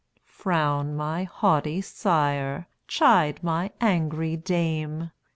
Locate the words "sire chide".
1.79-3.37